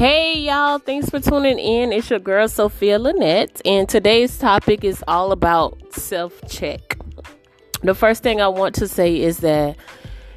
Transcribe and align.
Hey 0.00 0.38
y'all, 0.38 0.78
thanks 0.78 1.10
for 1.10 1.20
tuning 1.20 1.58
in. 1.58 1.92
It's 1.92 2.08
your 2.08 2.20
girl 2.20 2.48
Sophia 2.48 2.98
Lynette, 2.98 3.60
and 3.66 3.86
today's 3.86 4.38
topic 4.38 4.82
is 4.82 5.04
all 5.06 5.30
about 5.30 5.92
self 5.92 6.40
check. 6.48 6.96
The 7.82 7.94
first 7.94 8.22
thing 8.22 8.40
I 8.40 8.48
want 8.48 8.74
to 8.76 8.88
say 8.88 9.20
is 9.20 9.40
that 9.40 9.76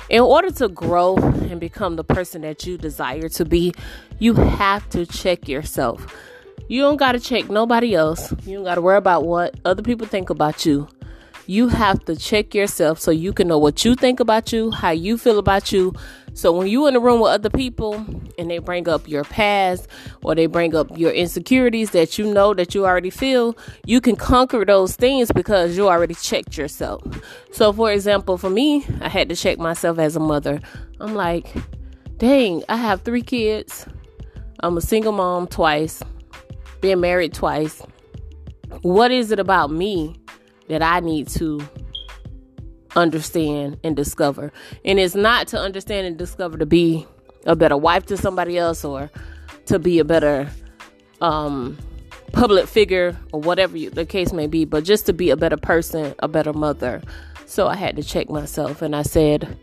in 0.09 0.19
order 0.19 0.51
to 0.51 0.67
grow 0.67 1.15
and 1.15 1.61
become 1.61 1.95
the 1.95 2.03
person 2.03 2.41
that 2.41 2.67
you 2.67 2.77
desire 2.77 3.29
to 3.29 3.45
be, 3.45 3.73
you 4.19 4.33
have 4.33 4.89
to 4.89 5.05
check 5.05 5.47
yourself. 5.47 6.13
You 6.67 6.81
don't 6.81 6.97
got 6.97 7.13
to 7.13 7.19
check 7.21 7.49
nobody 7.49 7.95
else, 7.95 8.33
you 8.45 8.55
don't 8.55 8.65
got 8.65 8.75
to 8.75 8.81
worry 8.81 8.97
about 8.97 9.23
what 9.23 9.57
other 9.63 9.81
people 9.81 10.05
think 10.05 10.29
about 10.29 10.65
you 10.65 10.89
you 11.45 11.67
have 11.67 12.03
to 12.05 12.15
check 12.15 12.55
yourself 12.55 12.99
so 12.99 13.11
you 13.11 13.33
can 13.33 13.47
know 13.47 13.57
what 13.57 13.83
you 13.83 13.95
think 13.95 14.19
about 14.19 14.53
you, 14.53 14.71
how 14.71 14.91
you 14.91 15.17
feel 15.17 15.39
about 15.39 15.71
you. 15.71 15.93
So 16.33 16.51
when 16.51 16.67
you 16.67 16.87
in 16.87 16.93
the 16.93 16.99
room 16.99 17.19
with 17.19 17.31
other 17.31 17.49
people 17.49 17.95
and 18.39 18.49
they 18.49 18.57
bring 18.57 18.89
up 18.89 19.07
your 19.07 19.23
past 19.23 19.87
or 20.23 20.33
they 20.33 20.47
bring 20.47 20.75
up 20.75 20.97
your 20.97 21.11
insecurities 21.11 21.91
that 21.91 22.17
you 22.17 22.33
know 22.33 22.53
that 22.53 22.73
you 22.73 22.85
already 22.85 23.09
feel, 23.09 23.55
you 23.85 24.01
can 24.01 24.15
conquer 24.15 24.65
those 24.65 24.95
things 24.95 25.31
because 25.31 25.77
you 25.77 25.89
already 25.89 26.15
checked 26.15 26.57
yourself. 26.57 27.03
So 27.51 27.71
for 27.71 27.91
example, 27.91 28.37
for 28.37 28.49
me, 28.49 28.85
I 29.01 29.09
had 29.09 29.29
to 29.29 29.35
check 29.35 29.59
myself 29.59 29.99
as 29.99 30.15
a 30.15 30.19
mother. 30.19 30.59
I'm 30.99 31.13
like, 31.13 31.53
dang, 32.17 32.63
I 32.69 32.77
have 32.77 33.01
three 33.01 33.21
kids. 33.21 33.85
I'm 34.61 34.77
a 34.77 34.81
single 34.81 35.11
mom 35.11 35.47
twice, 35.47 36.01
been 36.79 37.01
married 37.01 37.33
twice. 37.33 37.81
What 38.81 39.11
is 39.11 39.31
it 39.31 39.39
about 39.39 39.69
me 39.69 40.22
that 40.73 40.81
I 40.81 40.99
need 40.99 41.27
to 41.29 41.61
understand 42.95 43.79
and 43.83 43.95
discover. 43.95 44.51
And 44.85 44.99
it's 44.99 45.15
not 45.15 45.47
to 45.49 45.59
understand 45.59 46.07
and 46.07 46.17
discover 46.17 46.57
to 46.57 46.65
be 46.65 47.07
a 47.45 47.55
better 47.55 47.77
wife 47.77 48.05
to 48.07 48.17
somebody 48.17 48.57
else 48.57 48.83
or 48.85 49.09
to 49.65 49.79
be 49.79 49.99
a 49.99 50.05
better 50.05 50.49
um, 51.21 51.77
public 52.31 52.67
figure 52.67 53.17
or 53.31 53.39
whatever 53.39 53.77
you, 53.77 53.89
the 53.89 54.05
case 54.05 54.33
may 54.33 54.47
be, 54.47 54.65
but 54.65 54.83
just 54.83 55.05
to 55.05 55.13
be 55.13 55.29
a 55.29 55.37
better 55.37 55.57
person, 55.57 56.13
a 56.19 56.27
better 56.27 56.53
mother. 56.53 57.01
So 57.45 57.67
I 57.67 57.75
had 57.75 57.95
to 57.95 58.03
check 58.03 58.29
myself 58.29 58.81
and 58.81 58.95
I 58.95 59.03
said, 59.03 59.57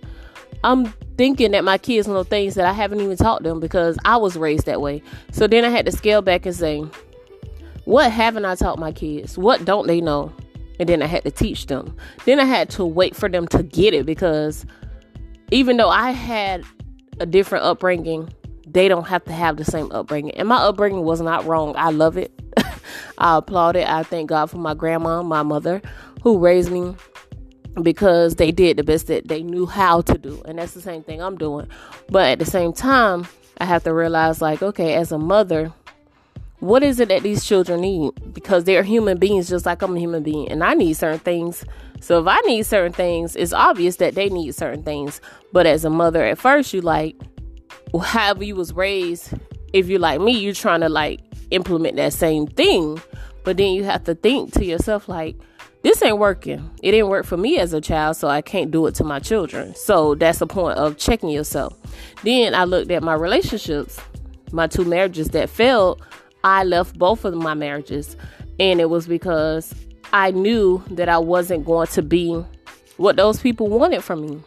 I'm 0.62 0.86
thinking 1.16 1.52
that 1.52 1.64
my 1.64 1.78
kids 1.78 2.06
know 2.06 2.22
things 2.22 2.54
that 2.54 2.66
I 2.66 2.72
haven't 2.72 3.00
even 3.00 3.16
taught 3.16 3.42
them 3.42 3.60
because 3.60 3.98
I 4.04 4.16
was 4.16 4.36
raised 4.36 4.66
that 4.66 4.80
way. 4.80 5.02
So 5.32 5.46
then 5.46 5.64
I 5.64 5.70
had 5.70 5.86
to 5.86 5.92
scale 5.92 6.22
back 6.22 6.46
and 6.46 6.54
say, 6.54 6.84
what 7.84 8.12
haven't 8.12 8.44
I 8.44 8.54
taught 8.54 8.78
my 8.78 8.92
kids? 8.92 9.38
What 9.38 9.64
don't 9.64 9.86
they 9.86 10.00
know? 10.00 10.32
And 10.80 10.88
then 10.88 11.02
I 11.02 11.06
had 11.06 11.24
to 11.24 11.30
teach 11.30 11.66
them. 11.66 11.94
Then 12.24 12.40
I 12.40 12.44
had 12.44 12.70
to 12.70 12.86
wait 12.86 13.14
for 13.14 13.28
them 13.28 13.46
to 13.48 13.62
get 13.62 13.92
it 13.92 14.06
because 14.06 14.64
even 15.50 15.76
though 15.76 15.90
I 15.90 16.10
had 16.10 16.64
a 17.20 17.26
different 17.26 17.66
upbringing, 17.66 18.32
they 18.66 18.88
don't 18.88 19.06
have 19.06 19.22
to 19.24 19.32
have 19.32 19.58
the 19.58 19.64
same 19.64 19.92
upbringing. 19.92 20.32
And 20.32 20.48
my 20.48 20.56
upbringing 20.56 21.04
was 21.04 21.20
not 21.20 21.44
wrong. 21.44 21.74
I 21.76 21.90
love 21.90 22.16
it. 22.16 22.32
I 23.18 23.36
applaud 23.36 23.76
it. 23.76 23.86
I 23.86 24.02
thank 24.04 24.30
God 24.30 24.46
for 24.46 24.56
my 24.56 24.72
grandma, 24.72 25.22
my 25.22 25.42
mother, 25.42 25.82
who 26.22 26.38
raised 26.38 26.72
me 26.72 26.96
because 27.82 28.36
they 28.36 28.50
did 28.50 28.78
the 28.78 28.82
best 28.82 29.06
that 29.08 29.28
they 29.28 29.42
knew 29.42 29.66
how 29.66 30.00
to 30.00 30.16
do. 30.16 30.40
And 30.46 30.58
that's 30.58 30.72
the 30.72 30.80
same 30.80 31.02
thing 31.02 31.20
I'm 31.20 31.36
doing. 31.36 31.68
But 32.08 32.30
at 32.30 32.38
the 32.38 32.46
same 32.46 32.72
time, 32.72 33.28
I 33.58 33.66
have 33.66 33.84
to 33.84 33.92
realize 33.92 34.40
like, 34.40 34.62
okay, 34.62 34.94
as 34.94 35.12
a 35.12 35.18
mother, 35.18 35.74
what 36.61 36.83
is 36.83 37.00
it 37.00 37.08
that 37.08 37.22
these 37.22 37.44
children 37.44 37.80
need? 37.80 38.12
Because 38.33 38.64
they're 38.64 38.83
human 38.83 39.19
beings 39.19 39.48
just 39.48 39.66
like 39.66 39.83
I'm 39.83 39.97
a 39.97 39.98
human 39.98 40.22
being, 40.22 40.48
and 40.50 40.62
I 40.62 40.75
need 40.75 40.94
certain 40.94 41.19
things. 41.19 41.64
So 42.00 42.20
if 42.20 42.27
I 42.27 42.41
need 42.47 42.62
certain 42.62 42.92
things, 42.92 43.36
it's 43.36 43.53
obvious 43.53 43.97
that 43.97 44.14
they 44.14 44.28
need 44.28 44.55
certain 44.55 44.83
things. 44.83 45.20
But 45.53 45.66
as 45.66 45.84
a 45.84 45.91
mother, 45.91 46.25
at 46.25 46.38
first, 46.38 46.72
you 46.72 46.81
like, 46.81 47.16
however 48.03 48.44
you 48.44 48.56
was 48.56 48.72
raised. 48.72 49.34
If 49.72 49.88
you're 49.88 50.00
like 50.00 50.20
me, 50.20 50.38
you're 50.38 50.55
trying 50.55 50.81
to 50.81 50.88
like 50.88 51.20
implement 51.50 51.97
that 51.97 52.12
same 52.12 52.47
thing, 52.47 53.00
but 53.44 53.56
then 53.56 53.72
you 53.72 53.84
have 53.84 54.04
to 54.04 54.15
think 54.15 54.53
to 54.54 54.65
yourself 54.65 55.09
like, 55.09 55.37
this 55.82 56.03
ain't 56.03 56.19
working. 56.19 56.70
It 56.82 56.91
didn't 56.91 57.09
work 57.09 57.25
for 57.25 57.37
me 57.38 57.59
as 57.59 57.72
a 57.72 57.81
child, 57.81 58.16
so 58.16 58.28
I 58.28 58.43
can't 58.43 58.70
do 58.70 58.87
it 58.87 58.94
to 58.97 59.04
my 59.04 59.19
children. 59.19 59.75
So 59.75 60.15
that's 60.15 60.41
the 60.41 60.47
point 60.47 60.76
of 60.76 60.99
checking 60.99 61.31
yourself. 61.31 61.75
Then 62.22 62.54
I 62.54 62.65
looked 62.65 62.91
at 62.91 63.03
my 63.03 63.15
relationships, 63.15 63.99
my 64.53 64.66
two 64.66 64.84
marriages 64.84 65.28
that 65.31 65.49
failed 65.49 66.03
I 66.44 66.64
left 66.64 66.98
both 66.98 67.24
of 67.24 67.34
my 67.34 67.54
marriages, 67.54 68.16
and 68.58 68.80
it 68.80 68.90
was 68.90 69.06
because 69.06 69.74
I 70.12 70.30
knew 70.30 70.82
that 70.90 71.08
I 71.08 71.18
wasn't 71.18 71.64
going 71.64 71.86
to 71.88 72.02
be 72.02 72.44
what 72.96 73.16
those 73.16 73.40
people 73.40 73.68
wanted 73.68 74.02
from 74.02 74.26
me. 74.26 74.40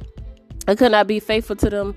I 0.67 0.75
could 0.75 0.91
not 0.91 1.07
be 1.07 1.19
faithful 1.19 1.55
to 1.57 1.69
them 1.69 1.95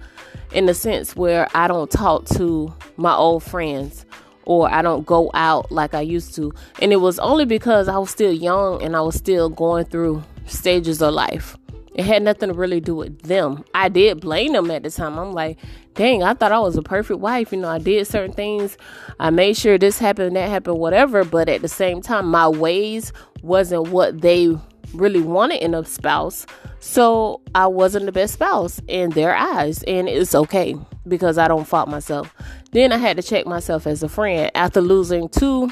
in 0.53 0.67
the 0.67 0.75
sense 0.75 1.15
where 1.15 1.49
I 1.55 1.69
don't 1.69 1.91
talk 1.91 2.25
to 2.37 2.75
my 2.97 3.15
old 3.15 3.43
friends 3.43 4.07
or 4.45 4.73
I 4.73 4.83
don't 4.83 5.05
go 5.05 5.31
out 5.35 5.71
like 5.71 5.95
I 5.95 6.01
used 6.01 6.35
to. 6.37 6.53
And 6.81 6.93
it 6.93 6.97
was 6.97 7.19
only 7.19 7.45
because 7.45 7.89
I 7.89 7.99
was 7.99 8.11
still 8.11 8.33
young 8.33 8.83
and 8.83 8.97
I 8.97 9.01
was 9.01 9.17
still 9.17 9.49
going 9.49 9.85
through 9.85 10.23
stages 10.47 11.03
of 11.03 11.15
life. 11.15 11.57
It 11.97 12.05
had 12.05 12.23
nothing 12.23 12.51
to 12.51 12.55
really 12.55 12.81
do 12.81 12.95
with 12.95 13.23
them. 13.23 13.65
I 13.75 13.89
did 13.89 14.21
blame 14.21 14.53
them 14.53 14.71
at 14.71 14.83
the 14.83 14.91
time. 14.91 15.19
I'm 15.19 15.33
like, 15.33 15.59
dang, 15.95 16.23
I 16.23 16.35
thought 16.35 16.53
I 16.53 16.59
was 16.59 16.77
a 16.77 16.83
perfect 16.83 17.21
wife. 17.21 17.53
You 17.53 17.59
know, 17.59 17.69
I 17.69 17.79
did 17.79 18.07
certain 18.07 18.35
things. 18.35 18.77
I 19.19 19.31
made 19.31 19.57
sure 19.57 19.79
this 19.79 19.99
happened, 19.99 20.37
that 20.37 20.51
happened, 20.51 20.79
whatever. 20.79 21.25
But 21.25 21.49
at 21.49 21.63
the 21.63 21.69
same 21.69 22.03
time, 22.03 22.27
my 22.27 22.49
ways 22.49 23.15
wasn't 23.41 23.89
what 23.89 24.21
they 24.21 24.55
really 24.93 25.23
wanted 25.23 25.63
in 25.63 25.73
a 25.73 25.87
spouse. 25.87 26.45
So 26.81 27.41
I 27.55 27.67
wasn't 27.67 28.05
the 28.05 28.13
best 28.13 28.35
spouse 28.35 28.79
in 28.89 29.11
their 29.11 29.35
eyes. 29.35 29.83
And 29.85 30.07
it's 30.07 30.35
okay 30.35 30.77
because 31.09 31.39
I 31.39 31.49
don't 31.49 31.65
fault 31.65 31.89
myself. 31.89 32.35
Then 32.73 32.93
I 32.93 32.99
had 32.99 33.17
to 33.17 33.23
check 33.23 33.47
myself 33.47 33.87
as 33.87 34.03
a 34.03 34.09
friend 34.11 34.51
after 34.55 34.83
losing 34.83 35.31
two 35.31 35.71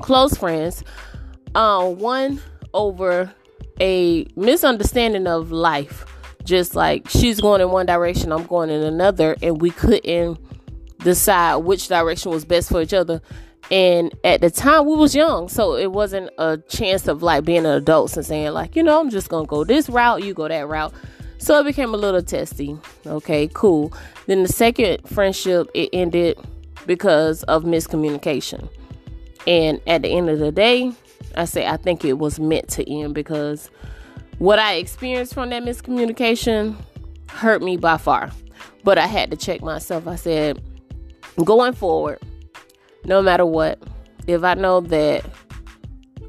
close 0.00 0.38
friends. 0.38 0.82
Uh, 1.54 1.90
one 1.90 2.40
over 2.72 3.30
a 3.80 4.26
misunderstanding 4.36 5.26
of 5.26 5.52
life. 5.52 6.06
Just 6.44 6.74
like 6.74 7.08
she's 7.08 7.40
going 7.40 7.62
in 7.62 7.70
one 7.70 7.86
direction, 7.86 8.30
I'm 8.30 8.44
going 8.44 8.68
in 8.68 8.82
another, 8.82 9.34
and 9.42 9.60
we 9.60 9.70
couldn't 9.70 10.38
decide 10.98 11.56
which 11.56 11.88
direction 11.88 12.30
was 12.30 12.44
best 12.44 12.68
for 12.68 12.82
each 12.82 12.92
other. 12.92 13.22
And 13.70 14.14
at 14.24 14.42
the 14.42 14.50
time, 14.50 14.84
we 14.84 14.94
was 14.94 15.14
young, 15.14 15.48
so 15.48 15.74
it 15.74 15.90
wasn't 15.90 16.30
a 16.36 16.58
chance 16.68 17.08
of 17.08 17.22
like 17.22 17.44
being 17.44 17.64
an 17.64 17.72
adult 17.72 18.14
and 18.16 18.26
saying 18.26 18.52
like, 18.52 18.76
you 18.76 18.82
know, 18.82 19.00
I'm 19.00 19.08
just 19.08 19.30
gonna 19.30 19.46
go 19.46 19.64
this 19.64 19.88
route, 19.88 20.22
you 20.22 20.34
go 20.34 20.48
that 20.48 20.68
route. 20.68 20.92
So 21.38 21.58
it 21.60 21.64
became 21.64 21.94
a 21.94 21.96
little 21.96 22.22
testy. 22.22 22.76
Okay, 23.06 23.48
cool. 23.52 23.92
Then 24.26 24.42
the 24.42 24.48
second 24.48 25.08
friendship 25.08 25.70
it 25.74 25.90
ended 25.92 26.38
because 26.86 27.42
of 27.44 27.64
miscommunication. 27.64 28.68
And 29.46 29.80
at 29.86 30.02
the 30.02 30.08
end 30.08 30.30
of 30.30 30.38
the 30.38 30.52
day, 30.52 30.92
I 31.36 31.44
say 31.44 31.66
I 31.66 31.76
think 31.76 32.04
it 32.04 32.18
was 32.18 32.38
meant 32.38 32.68
to 32.70 32.90
end 32.90 33.14
because 33.14 33.70
what 34.38 34.58
I 34.58 34.74
experienced 34.74 35.34
from 35.34 35.50
that 35.50 35.62
miscommunication 35.62 36.76
hurt 37.28 37.62
me 37.62 37.76
by 37.76 37.96
far. 37.96 38.30
But 38.82 38.98
I 38.98 39.06
had 39.06 39.30
to 39.30 39.36
check 39.36 39.62
myself. 39.62 40.06
I 40.06 40.16
said, 40.16 40.62
going 41.42 41.72
forward, 41.72 42.18
no 43.04 43.22
matter 43.22 43.46
what, 43.46 43.82
if 44.26 44.44
I 44.44 44.54
know 44.54 44.80
that 44.82 45.24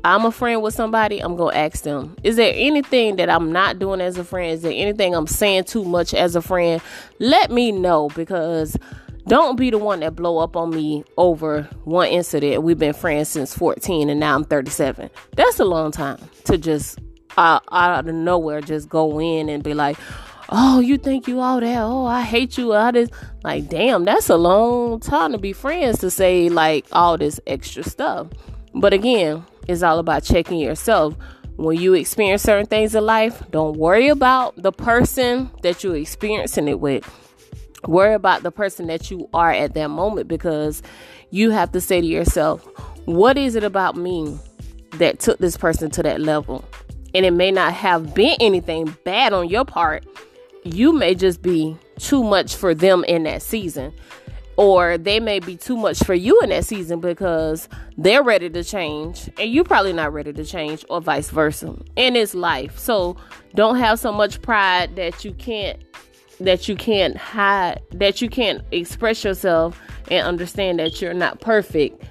I'm 0.04 0.24
a 0.24 0.32
friend 0.32 0.62
with 0.62 0.74
somebody, 0.74 1.20
I'm 1.20 1.36
going 1.36 1.54
to 1.54 1.60
ask 1.60 1.84
them, 1.84 2.16
is 2.24 2.36
there 2.36 2.54
anything 2.56 3.16
that 3.16 3.30
I'm 3.30 3.52
not 3.52 3.80
doing 3.80 4.02
as 4.02 4.18
a 4.18 4.24
friend? 4.24 4.52
Is 4.52 4.62
there 4.62 4.72
anything 4.74 5.16
I'm 5.16 5.28
saying 5.28 5.66
too 5.66 5.84
much 5.84 6.14
as 6.14 6.36
a 6.36 6.42
friend? 6.42 6.82
Let 7.20 7.52
me 7.52 7.72
know 7.72 8.10
because 8.16 8.78
don't 9.28 9.56
be 9.56 9.72
the 9.72 9.78
one 9.78 10.02
that 10.02 10.16
blow 10.16 10.38
up 10.38 10.56
on 10.56 10.70
me 10.70 11.04
over 11.18 11.64
one 11.84 12.08
incident. 12.08 12.62
We've 12.62 12.78
been 12.78 12.94
friends 12.94 13.30
since 13.30 13.56
14 13.56 14.10
and 14.10 14.20
now 14.20 14.36
I'm 14.36 14.44
37. 14.44 15.10
That's 15.36 15.60
a 15.60 15.66
long 15.66 15.92
time 15.92 16.20
to 16.46 16.58
just 16.58 17.00
uh, 17.38 17.60
out 17.72 18.08
of 18.08 18.14
nowhere 18.14 18.62
just 18.62 18.88
go 18.88 19.20
in 19.20 19.50
and 19.50 19.64
be 19.64 19.74
like, 19.74 19.98
oh, 20.50 20.80
you 20.80 20.98
think 20.98 21.28
you 21.28 21.40
all 21.40 21.60
that? 21.60 21.82
Oh, 21.82 22.06
I 22.06 22.22
hate 22.22 22.58
you. 22.58 22.74
I 22.74 22.92
just 22.92 23.12
Like, 23.44 23.68
damn, 23.68 24.06
that's 24.06 24.30
a 24.30 24.38
long 24.38 25.00
time 25.00 25.32
to 25.32 25.40
be 25.40 25.54
friends 25.54 26.00
to 26.00 26.12
say 26.12 26.50
like 26.50 26.86
all 26.92 27.18
this 27.18 27.40
extra 27.48 27.84
stuff. 27.84 28.28
But 28.76 28.94
again, 28.94 29.44
it's 29.68 29.82
all 29.82 29.98
about 29.98 30.24
checking 30.24 30.60
yourself. 30.60 31.16
When 31.56 31.80
you 31.80 31.94
experience 31.94 32.44
certain 32.44 32.66
things 32.66 32.94
in 32.94 33.06
life, 33.06 33.42
don't 33.50 33.78
worry 33.78 34.10
about 34.10 34.62
the 34.62 34.74
person 34.74 35.50
that 35.64 35.84
you're 35.84 35.96
experiencing 35.96 36.68
it 36.68 36.80
with 36.80 37.10
worry 37.88 38.14
about 38.14 38.44
the 38.44 38.52
person 38.52 38.88
that 38.88 39.10
you 39.12 39.30
are 39.34 39.52
at 39.52 39.74
that 39.74 39.90
moment 39.90 40.28
because 40.28 40.82
you 41.30 41.52
have 41.52 41.72
to 41.74 41.82
say 41.82 42.02
to 42.02 42.08
yourself, 42.08 42.66
what 43.06 43.38
is 43.38 43.56
it 43.56 43.64
about 43.64 43.96
me 43.96 44.38
that 44.94 45.20
took 45.20 45.40
this 45.40 45.58
person 45.58 45.92
to 45.92 46.04
that 46.04 46.22
level? 46.22 46.66
And 47.14 47.26
it 47.26 47.32
may 47.32 47.52
not 47.52 47.74
have 47.74 48.14
been 48.14 48.36
anything 48.40 48.96
bad 49.06 49.34
on 49.34 49.50
your 49.50 49.66
part. 49.66 50.06
You 50.64 50.92
may 50.92 51.16
just 51.16 51.42
be 51.42 51.78
too 51.98 52.24
much 52.24 52.56
for 52.56 52.74
them 52.74 53.04
in 53.06 53.24
that 53.24 53.42
season. 53.42 53.94
Or 54.58 54.98
they 54.98 55.20
may 55.20 55.40
be 55.40 55.58
too 55.58 55.76
much 55.76 56.00
for 56.00 56.14
you 56.14 56.40
in 56.40 56.50
that 56.50 56.64
season 56.64 57.02
because 57.02 57.68
they're 57.98 58.24
ready 58.24 58.50
to 58.50 58.64
change 58.64 59.30
and 59.38 59.52
you're 59.52 59.66
probably 59.66 59.92
not 59.92 60.14
ready 60.14 60.32
to 60.32 60.46
change, 60.46 60.86
or 60.90 61.02
vice 61.02 61.30
versa. 61.30 61.76
And 61.98 62.16
it's 62.16 62.34
life. 62.34 62.80
So 62.80 63.18
don't 63.54 63.78
have 63.78 64.00
so 64.00 64.14
much 64.14 64.42
pride 64.42 64.96
that 64.96 65.26
you 65.26 65.34
can't 65.34 65.85
that 66.40 66.68
you 66.68 66.76
can't 66.76 67.18
hide, 67.18 67.82
that 67.92 68.22
you 68.22 68.30
can't 68.30 68.62
express 68.72 69.24
yourself 69.24 69.80
and 70.10 70.26
understand 70.26 70.80
that 70.80 71.02
you're 71.02 71.14
not 71.14 71.42
perfect 71.42 72.04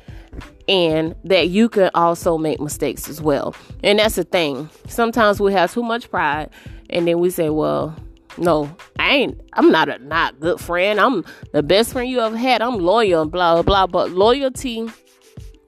and 0.68 1.14
that 1.24 1.48
you 1.48 1.68
can 1.68 1.90
also 1.94 2.38
make 2.38 2.60
mistakes 2.60 3.08
as 3.08 3.20
well. 3.20 3.54
And 3.82 3.98
that's 3.98 4.14
the 4.16 4.24
thing. 4.24 4.70
Sometimes 4.88 5.40
we 5.40 5.52
have 5.52 5.72
too 5.72 5.82
much 5.82 6.10
pride 6.10 6.50
and 6.90 7.06
then 7.06 7.18
we 7.18 7.30
say, 7.30 7.50
well, 7.50 7.94
no, 8.36 8.74
I 8.98 9.14
ain't 9.14 9.40
I'm 9.52 9.70
not 9.70 9.88
a 9.88 9.98
not 9.98 10.40
good 10.40 10.60
friend. 10.60 11.00
I'm 11.00 11.24
the 11.52 11.62
best 11.62 11.92
friend 11.92 12.08
you 12.08 12.20
ever 12.20 12.36
had. 12.36 12.62
I'm 12.62 12.78
loyal 12.78 13.22
and 13.22 13.30
blah 13.30 13.54
blah 13.54 13.62
blah. 13.62 13.86
But 13.86 14.10
loyalty 14.10 14.88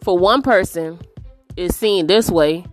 for 0.02 0.18
one 0.18 0.42
person 0.42 0.98
is 1.56 1.76
seen 1.76 2.06
this 2.06 2.30
way 2.30 2.64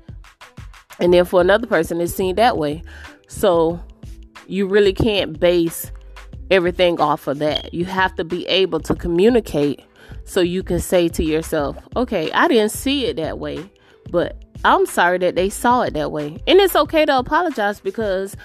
and 0.99 1.13
then 1.13 1.25
for 1.25 1.41
another 1.41 1.67
person 1.67 2.01
it's 2.01 2.13
seen 2.13 2.35
that 2.35 2.57
way. 2.57 2.83
So 3.27 3.79
you 4.47 4.67
really 4.67 4.93
can't 4.93 5.39
base 5.39 5.91
everything 6.51 6.99
off 6.99 7.27
of 7.27 7.39
that. 7.39 7.73
You 7.73 7.85
have 7.85 8.15
to 8.15 8.23
be 8.23 8.45
able 8.47 8.79
to 8.81 8.95
communicate 8.95 9.83
so 10.25 10.41
you 10.41 10.63
can 10.63 10.79
say 10.79 11.09
to 11.09 11.23
yourself, 11.23 11.77
okay, 11.95 12.31
I 12.31 12.47
didn't 12.47 12.71
see 12.71 13.05
it 13.05 13.17
that 13.17 13.39
way, 13.39 13.69
but 14.11 14.43
I'm 14.63 14.85
sorry 14.85 15.17
that 15.19 15.35
they 15.35 15.49
saw 15.49 15.81
it 15.81 15.93
that 15.95 16.11
way. 16.11 16.41
And 16.47 16.59
it's 16.59 16.75
okay 16.75 17.05
to 17.05 17.17
apologize 17.17 17.79
because 17.79 18.35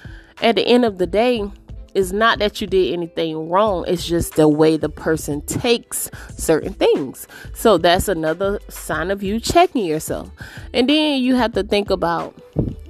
at 0.43 0.57
the 0.57 0.67
end 0.67 0.85
of 0.85 0.99
the 0.99 1.07
day, 1.07 1.49
it's 1.95 2.13
not 2.13 2.39
that 2.39 2.61
you 2.61 2.67
did 2.67 2.93
anything 2.93 3.49
wrong, 3.49 3.85
it's 3.89 4.07
just 4.07 4.37
the 4.37 4.49
way 4.49 4.77
the 4.77 4.89
person 4.89 5.41
takes 5.43 6.11
certain 6.37 6.73
things. 6.73 7.27
So 7.55 7.79
that's 7.79 8.09
another 8.09 8.61
sign 8.69 9.11
of 9.11 9.23
you 9.23 9.41
checking 9.41 9.85
yourself. 9.85 10.31
And 10.75 10.89
then 10.89 11.21
you 11.21 11.35
have 11.35 11.53
to 11.55 11.63
think 11.63 11.91
about 11.91 12.35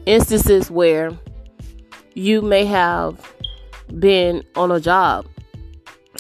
instances 0.05 0.71
where 0.71 1.13
you 2.19 2.43
may 2.43 2.65
have 2.65 3.35
been 3.99 4.43
on 4.57 4.71
a 4.71 4.81
job 4.81 5.27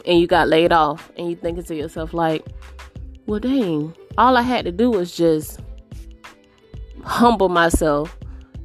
and 0.07 0.21
you 0.21 0.27
got 0.27 0.49
laid 0.49 0.73
off 0.73 1.11
and 1.17 1.29
you 1.29 1.37
thinking 1.37 1.65
to 1.65 1.75
yourself 1.75 2.15
like 2.15 2.47
well 3.27 3.41
dang 3.41 3.93
all 4.17 4.37
i 4.37 4.43
had 4.43 4.65
to 4.65 4.73
do 4.73 4.91
was 4.91 5.17
just 5.17 5.61
humble 7.05 7.49
myself 7.49 8.17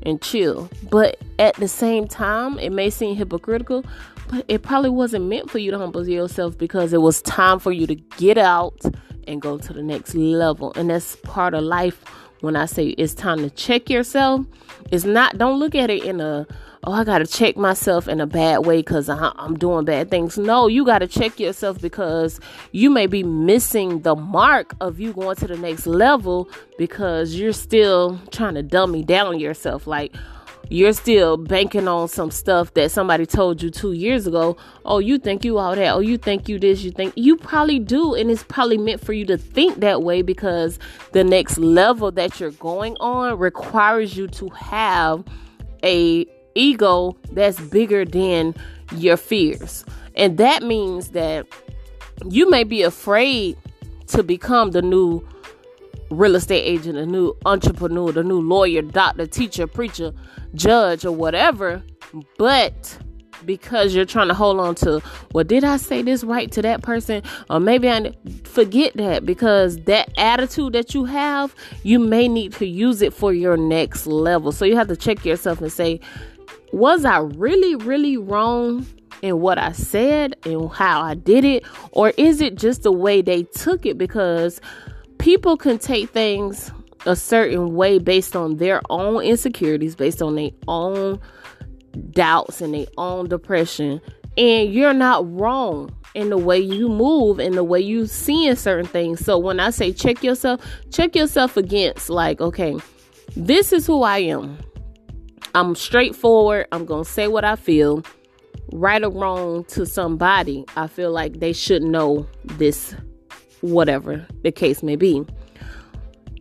and 0.05 0.21
chill. 0.21 0.69
But 0.89 1.17
at 1.39 1.55
the 1.55 1.67
same 1.67 2.07
time 2.07 2.59
it 2.59 2.71
may 2.71 2.89
seem 2.89 3.15
hypocritical 3.15 3.85
but 4.29 4.45
it 4.47 4.61
probably 4.61 4.89
wasn't 4.89 5.25
meant 5.25 5.49
for 5.49 5.59
you 5.59 5.71
to 5.71 5.77
humble 5.77 6.07
yourself 6.07 6.57
because 6.57 6.93
it 6.93 7.01
was 7.01 7.21
time 7.21 7.59
for 7.59 7.71
you 7.71 7.87
to 7.87 7.95
get 7.95 8.37
out 8.37 8.81
and 9.27 9.41
go 9.41 9.57
to 9.57 9.73
the 9.73 9.83
next 9.83 10.15
level. 10.15 10.73
And 10.75 10.89
that's 10.89 11.15
part 11.17 11.53
of 11.53 11.63
life. 11.63 12.03
When 12.41 12.57
i 12.57 12.65
say 12.65 12.87
it's 12.89 13.13
time 13.13 13.37
to 13.37 13.49
check 13.49 13.89
yourself 13.89 14.45
it's 14.91 15.05
not 15.05 15.37
don't 15.37 15.59
look 15.59 15.75
at 15.75 15.89
it 15.89 16.03
in 16.03 16.19
a 16.19 16.45
oh, 16.83 16.91
I 16.91 17.03
got 17.03 17.19
to 17.19 17.27
check 17.27 17.55
myself 17.55 18.07
in 18.07 18.19
a 18.19 18.27
bad 18.27 18.65
way 18.65 18.77
because 18.77 19.09
I'm 19.09 19.57
doing 19.57 19.85
bad 19.85 20.09
things. 20.09 20.37
No, 20.37 20.67
you 20.67 20.85
got 20.85 20.99
to 20.99 21.07
check 21.07 21.39
yourself 21.39 21.79
because 21.79 22.39
you 22.71 22.89
may 22.89 23.07
be 23.07 23.23
missing 23.23 24.01
the 24.01 24.15
mark 24.15 24.75
of 24.81 24.99
you 24.99 25.13
going 25.13 25.35
to 25.37 25.47
the 25.47 25.57
next 25.57 25.87
level 25.87 26.49
because 26.77 27.35
you're 27.35 27.53
still 27.53 28.19
trying 28.31 28.55
to 28.55 28.63
dummy 28.63 29.03
down 29.03 29.39
yourself. 29.39 29.87
Like, 29.87 30.13
you're 30.69 30.93
still 30.93 31.37
banking 31.37 31.87
on 31.87 32.07
some 32.07 32.31
stuff 32.31 32.73
that 32.73 32.89
somebody 32.89 33.25
told 33.25 33.61
you 33.61 33.69
two 33.69 33.91
years 33.91 34.25
ago. 34.25 34.57
Oh, 34.85 34.99
you 34.99 35.19
think 35.19 35.45
you 35.45 35.57
all 35.57 35.75
that. 35.75 35.93
Oh, 35.93 35.99
you 35.99 36.17
think 36.17 36.49
you 36.49 36.57
this. 36.57 36.83
You 36.83 36.91
think 36.91 37.13
you 37.15 37.35
probably 37.35 37.79
do. 37.79 38.15
And 38.15 38.31
it's 38.31 38.43
probably 38.43 38.77
meant 38.77 39.03
for 39.03 39.13
you 39.13 39.25
to 39.25 39.37
think 39.37 39.81
that 39.81 40.03
way 40.03 40.21
because 40.21 40.79
the 41.11 41.23
next 41.23 41.57
level 41.59 42.11
that 42.11 42.39
you're 42.39 42.51
going 42.51 42.97
on 42.99 43.37
requires 43.37 44.17
you 44.17 44.27
to 44.29 44.49
have 44.49 45.23
a 45.83 46.25
ego 46.55 47.17
that's 47.31 47.59
bigger 47.59 48.05
than 48.05 48.55
your 48.95 49.17
fears. 49.17 49.85
And 50.15 50.37
that 50.37 50.63
means 50.63 51.09
that 51.09 51.47
you 52.29 52.49
may 52.49 52.63
be 52.63 52.83
afraid 52.83 53.57
to 54.07 54.23
become 54.23 54.71
the 54.71 54.81
new 54.81 55.27
real 56.09 56.35
estate 56.35 56.63
agent, 56.63 56.97
a 56.97 57.05
new 57.05 57.35
entrepreneur, 57.45 58.11
the 58.11 58.23
new 58.23 58.39
lawyer, 58.39 58.81
doctor, 58.81 59.25
teacher, 59.25 59.65
preacher, 59.65 60.13
judge, 60.53 61.05
or 61.05 61.11
whatever, 61.11 61.81
but 62.37 62.97
because 63.45 63.93
you're 63.93 64.05
trying 64.05 64.27
to 64.27 64.33
hold 64.33 64.59
on 64.59 64.75
to, 64.75 65.01
well, 65.33 65.43
did 65.43 65.63
I 65.63 65.77
say 65.77 66.01
this 66.01 66.23
right 66.23 66.51
to 66.51 66.61
that 66.61 66.81
person? 66.81 67.23
Or 67.49 67.59
maybe 67.59 67.89
I 67.89 68.13
forget 68.43 68.93
that 68.95 69.25
because 69.25 69.77
that 69.83 70.11
attitude 70.17 70.73
that 70.73 70.93
you 70.93 71.05
have, 71.05 71.53
you 71.83 71.99
may 71.99 72.27
need 72.27 72.53
to 72.53 72.65
use 72.65 73.01
it 73.01 73.13
for 73.13 73.33
your 73.33 73.57
next 73.57 74.07
level. 74.07 74.51
So 74.51 74.65
you 74.65 74.77
have 74.77 74.87
to 74.87 74.95
check 74.95 75.25
yourself 75.25 75.59
and 75.59 75.71
say, 75.71 75.99
was 76.73 77.05
I 77.05 77.19
really, 77.19 77.75
really 77.75 78.17
wrong 78.17 78.85
in 79.21 79.39
what 79.39 79.59
I 79.59 79.71
said 79.73 80.35
and 80.43 80.71
how 80.71 81.01
I 81.01 81.13
did 81.13 81.45
it? 81.45 81.63
Or 81.91 82.09
is 82.17 82.41
it 82.41 82.55
just 82.55 82.81
the 82.81 82.91
way 82.91 83.21
they 83.21 83.43
took 83.43 83.85
it? 83.85 83.97
Because 83.97 84.59
people 85.19 85.55
can 85.55 85.77
take 85.77 86.09
things 86.09 86.71
a 87.05 87.15
certain 87.15 87.75
way 87.75 87.99
based 87.99 88.35
on 88.35 88.57
their 88.57 88.81
own 88.89 89.23
insecurities, 89.23 89.95
based 89.95 90.21
on 90.21 90.35
their 90.35 90.49
own 90.67 91.19
doubts 92.09 92.59
and 92.59 92.73
their 92.73 92.87
own 92.97 93.29
depression. 93.29 94.01
And 94.35 94.73
you're 94.73 94.95
not 94.95 95.31
wrong 95.31 95.95
in 96.15 96.31
the 96.31 96.37
way 96.37 96.57
you 96.57 96.89
move 96.89 97.39
and 97.39 97.55
the 97.55 97.63
way 97.63 97.79
you 97.79 98.07
seeing 98.07 98.55
certain 98.55 98.87
things. 98.87 99.23
So 99.23 99.37
when 99.37 99.59
I 99.59 99.69
say 99.69 99.93
check 99.93 100.23
yourself, 100.23 100.65
check 100.91 101.15
yourself 101.15 101.55
against 101.55 102.09
like, 102.09 102.41
okay, 102.41 102.79
this 103.35 103.71
is 103.73 103.85
who 103.85 104.01
I 104.01 104.17
am. 104.19 104.57
I'm 105.55 105.75
straightforward. 105.75 106.67
I'm 106.71 106.85
going 106.85 107.03
to 107.03 107.09
say 107.09 107.27
what 107.27 107.45
I 107.45 107.55
feel. 107.55 108.03
Right 108.71 109.03
or 109.03 109.09
wrong 109.09 109.65
to 109.65 109.85
somebody, 109.85 110.65
I 110.75 110.87
feel 110.87 111.11
like 111.11 111.39
they 111.39 111.53
should 111.53 111.83
know 111.83 112.27
this, 112.43 112.95
whatever 113.61 114.25
the 114.41 114.51
case 114.51 114.81
may 114.81 114.95
be. 114.95 115.23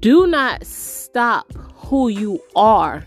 Do 0.01 0.27
not 0.27 0.65
stop 0.67 1.53
who 1.75 2.09
you 2.09 2.41
are 2.57 3.07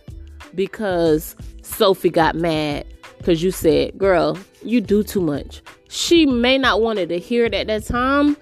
because 0.53 1.35
Sophie 1.61 2.09
got 2.09 2.35
mad 2.35 2.85
because 3.17 3.41
you 3.41 3.51
said, 3.51 3.97
girl, 3.97 4.37
you 4.63 4.79
do 4.81 5.01
too 5.01 5.21
much. 5.21 5.63
She 5.89 6.25
may 6.25 6.57
not 6.57 6.81
wanted 6.81 7.09
to 7.09 7.17
hear 7.17 7.45
it 7.45 7.53
at 7.53 7.67
that 7.67 7.85
time, 7.85 8.37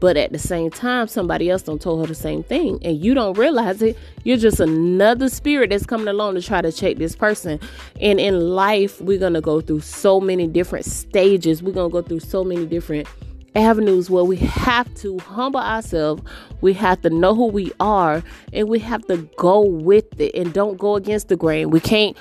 but 0.00 0.16
at 0.16 0.32
the 0.32 0.38
same 0.38 0.70
time 0.70 1.08
somebody 1.08 1.50
else 1.50 1.62
don't 1.62 1.80
told 1.80 2.00
her 2.00 2.06
the 2.06 2.14
same 2.14 2.42
thing 2.42 2.78
and 2.84 3.02
you 3.02 3.14
don't 3.14 3.36
realize 3.38 3.82
it. 3.82 3.96
You're 4.24 4.36
just 4.36 4.60
another 4.60 5.28
spirit 5.28 5.70
that's 5.70 5.86
coming 5.86 6.08
along 6.08 6.34
to 6.34 6.42
try 6.42 6.60
to 6.60 6.72
check 6.72 6.96
this 6.96 7.16
person. 7.16 7.58
And 8.00 8.20
in 8.20 8.50
life 8.50 9.00
we're 9.00 9.18
gonna 9.18 9.40
go 9.40 9.60
through 9.60 9.80
so 9.80 10.20
many 10.20 10.46
different 10.46 10.84
stages. 10.84 11.62
We're 11.62 11.72
gonna 11.72 11.88
go 11.88 12.02
through 12.02 12.20
so 12.20 12.44
many 12.44 12.66
different 12.66 13.08
avenues 13.58 14.08
where 14.08 14.24
we 14.24 14.36
have 14.36 14.92
to 14.94 15.18
humble 15.20 15.60
ourselves 15.60 16.22
we 16.60 16.72
have 16.72 17.00
to 17.00 17.10
know 17.10 17.34
who 17.34 17.46
we 17.46 17.72
are 17.80 18.22
and 18.52 18.68
we 18.68 18.78
have 18.78 19.04
to 19.06 19.16
go 19.36 19.60
with 19.60 20.20
it 20.20 20.34
and 20.34 20.52
don't 20.52 20.78
go 20.78 20.96
against 20.96 21.28
the 21.28 21.36
grain 21.36 21.70
we 21.70 21.80
can't 21.80 22.16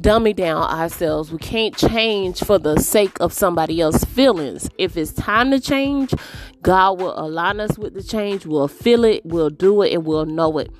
dummy 0.00 0.32
down 0.32 0.62
ourselves. 0.70 1.32
We 1.32 1.38
can't 1.38 1.76
change 1.76 2.42
for 2.42 2.58
the 2.58 2.78
sake 2.78 3.18
of 3.20 3.32
somebody 3.32 3.80
else's 3.80 4.04
feelings. 4.04 4.68
If 4.78 4.96
it's 4.96 5.12
time 5.12 5.50
to 5.50 5.60
change, 5.60 6.14
God 6.62 7.00
will 7.00 7.18
align 7.18 7.60
us 7.60 7.78
with 7.78 7.94
the 7.94 8.02
change. 8.02 8.46
We'll 8.46 8.68
feel 8.68 9.04
it, 9.04 9.24
we'll 9.24 9.50
do 9.50 9.82
it, 9.82 9.92
and 9.92 10.04
we'll 10.04 10.26
know 10.26 10.58
it. 10.58 10.70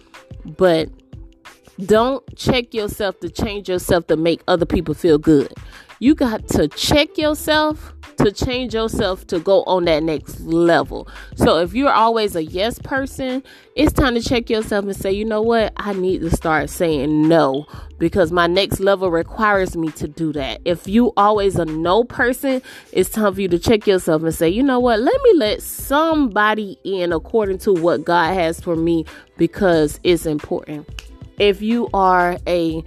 But 0.45 0.89
don't 1.79 2.25
check 2.37 2.75
yourself 2.75 3.21
to 3.21 3.29
change 3.29 3.69
yourself 3.69 4.07
to 4.09 4.17
make 4.17 4.43
other 4.49 4.67
people 4.67 4.95
feel 4.95 5.19
good. 5.19 5.53
You 6.03 6.17
got 6.17 6.49
to 6.49 6.67
check 6.67 7.17
yourself 7.17 7.95
to 8.17 8.33
change 8.33 8.75
yourself 8.75 9.25
to 9.29 9.39
go 9.39 9.63
on 9.69 9.85
that 9.85 10.03
next 10.03 10.41
level. 10.41 11.07
So 11.37 11.59
if 11.59 11.75
you're 11.75 11.93
always 11.93 12.35
a 12.35 12.43
yes 12.43 12.77
person, 12.81 13.45
it's 13.77 13.93
time 13.93 14.15
to 14.15 14.21
check 14.21 14.51
yourself 14.51 14.85
and 14.85 14.97
say, 14.97 15.13
you 15.13 15.25
know 15.25 15.41
what? 15.41 15.73
I 15.77 15.93
need 15.93 16.23
to 16.23 16.31
start 16.31 16.71
saying 16.71 17.29
no 17.29 17.69
because 18.01 18.33
my 18.33 18.49
next 18.49 18.81
level 18.81 19.13
requires 19.13 19.77
me 19.77 19.93
to 19.93 20.09
do 20.09 20.33
that. 20.33 20.61
If 20.65 20.89
you 20.89 21.13
always 21.17 21.55
a 21.55 21.67
no 21.67 22.03
person, 22.03 22.63
it's 22.91 23.09
time 23.09 23.33
for 23.33 23.41
you 23.41 23.47
to 23.47 23.59
check 23.61 23.87
yourself 23.87 24.25
and 24.25 24.35
say, 24.35 24.49
you 24.49 24.65
know 24.65 24.81
what? 24.81 24.99
Let 24.99 25.23
me 25.23 25.35
let 25.35 25.63
somebody 25.63 26.81
in 26.83 27.13
according 27.13 27.59
to 27.59 27.73
what 27.75 28.05
God 28.05 28.35
has 28.35 28.61
for 28.61 28.75
me 28.75 29.07
because 29.37 30.01
it's 30.03 30.27
important. 30.27 30.89
If 31.39 31.63
you 31.63 31.89
are 31.95 32.39
a 32.49 32.83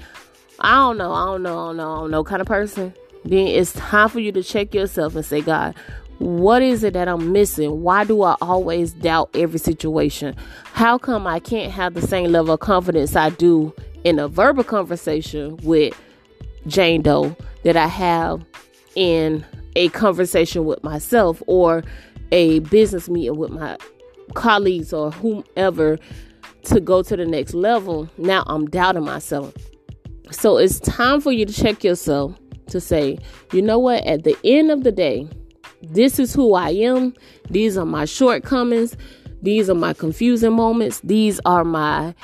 I 0.60 0.76
don't 0.76 0.98
know, 0.98 1.12
I 1.12 1.26
don't 1.26 1.44
know, 1.44 1.52
I 1.52 1.68
don't 1.68 1.78
know, 1.78 1.94
I 1.94 2.00
don't 2.00 2.12
know 2.12 2.24
kind 2.24 2.42
of 2.42 2.48
person, 2.48 2.94
then 3.26 3.48
it's 3.48 3.74
time 3.74 4.10
for 4.10 4.20
you 4.20 4.32
to 4.32 4.44
check 4.44 4.74
yourself 4.74 5.16
and 5.16 5.26
say, 5.26 5.42
God, 5.42 5.76
what 6.20 6.62
is 6.62 6.84
it 6.84 6.94
that 6.94 7.08
I'm 7.08 7.32
missing? 7.32 7.82
Why 7.82 8.04
do 8.06 8.22
I 8.22 8.36
always 8.40 8.94
doubt 8.94 9.32
every 9.34 9.60
situation? 9.60 10.36
How 10.74 10.98
come 10.98 11.26
I 11.28 11.40
can't 11.40 11.72
have 11.72 11.96
the 11.96 12.02
same 12.02 12.32
level 12.32 12.54
of 12.54 12.60
confidence 12.60 13.16
I 13.16 13.32
do 13.32 13.74
in 14.04 14.20
a 14.20 14.28
verbal 14.28 14.64
conversation 14.64 15.58
with 15.64 16.00
Jane 16.68 17.02
Doe 17.02 17.36
that 17.64 17.76
I 17.76 17.88
have 17.88 18.46
in 18.96 19.44
a 19.76 19.90
conversation 19.90 20.66
with 20.66 20.84
myself 20.84 21.42
or 21.48 21.84
a 22.32 22.60
business 22.60 23.10
meeting 23.10 23.38
with 23.38 23.52
my 23.52 23.78
colleagues 24.36 24.94
or 24.94 25.12
whomever 25.12 25.98
to 26.64 26.80
go 26.80 27.02
to 27.02 27.18
the 27.18 27.26
next 27.26 27.56
level? 27.56 28.08
Now 28.18 28.44
I'm 28.46 28.68
doubting 28.68 29.04
myself. 29.04 29.54
So 30.32 30.58
it's 30.58 30.80
time 30.80 31.22
for 31.22 31.32
you 31.32 31.46
to 31.46 31.54
check 31.54 31.84
yourself 31.84 32.36
to 32.68 32.80
say, 32.80 33.18
you 33.52 33.62
know 33.62 33.80
what, 33.80 34.04
at 34.06 34.24
the 34.24 34.38
end 34.44 34.72
of 34.72 34.84
the 34.84 34.92
day, 34.92 35.28
this 35.82 36.20
is 36.20 36.34
who 36.34 36.54
I 36.54 36.70
am. 36.70 37.14
These 37.50 37.78
are 37.78 37.86
my 37.86 38.06
shortcomings. 38.06 38.96
These 39.42 39.70
are 39.70 39.76
my 39.76 39.94
confusing 39.94 40.54
moments. 40.54 41.00
These 41.02 41.40
are 41.46 41.64
my 41.64 42.16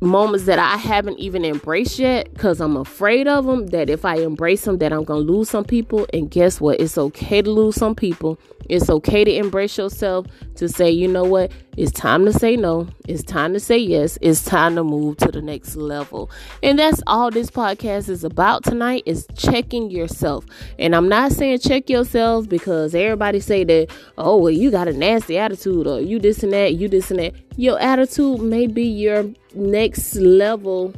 moments 0.00 0.44
that 0.46 0.58
I 0.58 0.76
haven't 0.76 1.18
even 1.18 1.44
embraced 1.44 1.98
yet 1.98 2.32
because 2.32 2.60
I'm 2.60 2.76
afraid 2.76 3.26
of 3.26 3.46
them. 3.46 3.68
That 3.68 3.88
if 3.90 4.04
I 4.04 4.16
embrace 4.16 4.64
them, 4.64 4.78
that 4.78 4.92
I'm 4.92 5.04
gonna 5.04 5.20
lose 5.20 5.50
some 5.50 5.64
people. 5.64 6.06
And 6.12 6.30
guess 6.30 6.60
what? 6.60 6.80
It's 6.80 6.98
okay 6.98 7.42
to 7.42 7.50
lose 7.50 7.76
some 7.76 7.94
people. 7.94 8.38
It's 8.68 8.88
okay 8.88 9.24
to 9.24 9.30
embrace 9.30 9.76
yourself. 9.76 10.26
To 10.56 10.68
say, 10.68 10.90
you 10.90 11.08
know 11.08 11.24
what? 11.24 11.52
It's 11.76 11.92
time 11.92 12.24
to 12.24 12.32
say 12.32 12.56
no. 12.56 12.88
It's 13.06 13.22
time 13.22 13.52
to 13.54 13.60
say 13.60 13.76
yes. 13.76 14.16
It's 14.20 14.44
time 14.44 14.76
to 14.76 14.84
move 14.84 15.16
to 15.18 15.30
the 15.30 15.42
next 15.42 15.76
level. 15.76 16.30
And 16.62 16.78
that's 16.78 17.02
all 17.06 17.30
this 17.30 17.50
podcast 17.50 18.08
is 18.08 18.24
about 18.24 18.62
tonight. 18.64 19.02
Is 19.06 19.26
checking 19.36 19.90
yourself. 19.90 20.44
And 20.78 20.94
I'm 20.94 21.08
not 21.08 21.32
saying 21.32 21.58
check 21.58 21.90
yourself 21.90 22.48
because 22.48 22.94
everybody 22.94 23.40
say 23.40 23.64
that. 23.64 23.88
Oh 24.16 24.36
well, 24.36 24.50
you 24.50 24.70
got 24.70 24.88
a 24.88 24.92
nasty 24.92 25.38
attitude, 25.38 25.86
or 25.86 26.00
you 26.00 26.18
this 26.18 26.42
and 26.42 26.52
that. 26.52 26.74
You 26.74 26.88
this 26.88 27.10
and 27.10 27.20
that. 27.20 27.43
Your 27.56 27.80
attitude 27.80 28.40
may 28.40 28.66
be 28.66 28.84
your 28.84 29.30
next 29.54 30.16
level 30.16 30.92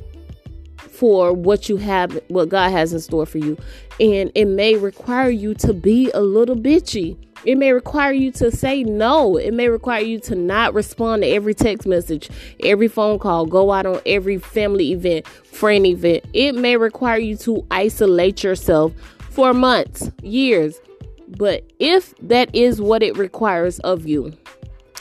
for 0.79 1.33
what 1.33 1.69
you 1.69 1.77
have, 1.77 2.19
what 2.29 2.49
God 2.49 2.71
has 2.71 2.93
in 2.93 3.01
store 3.01 3.27
for 3.27 3.39
you. 3.39 3.59
And 4.01 4.33
it 4.35 4.47
may 4.47 4.77
require 4.77 5.29
you 5.29 5.55
to 5.55 5.75
be 5.75 6.11
a 6.13 6.21
little 6.21 6.57
bitchy. 6.57 7.17
It 7.45 7.57
may 7.57 7.73
require 7.73 8.13
you 8.13 8.33
to 8.33 8.51
say 8.51 8.83
no. 8.83 9.37
It 9.37 9.53
may 9.53 9.69
require 9.69 10.01
you 10.01 10.19
to 10.21 10.35
not 10.35 10.73
respond 10.73 11.23
to 11.23 11.29
every 11.29 11.55
text 11.55 11.87
message, 11.87 12.31
every 12.65 12.89
phone 12.89 13.19
call, 13.19 13.47
go 13.47 13.73
out 13.73 13.87
on 13.87 14.01
every 14.07 14.39
family 14.39 14.93
event, 14.93 15.27
friend 15.29 15.87
event. 15.87 16.25
It 16.33 16.55
may 16.55 16.77
require 16.77 17.19
you 17.19 17.37
to 17.39 17.67
isolate 17.71 18.43
yourself 18.43 18.93
for 19.31 19.53
months, 19.53 20.11
years. 20.23 20.81
But 21.29 21.71
if 21.79 22.15
that 22.23 22.55
is 22.55 22.81
what 22.81 23.03
it 23.03 23.19
requires 23.19 23.79
of 23.81 24.07
you, 24.07 24.33